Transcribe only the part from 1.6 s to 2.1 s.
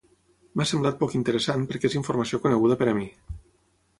perquè és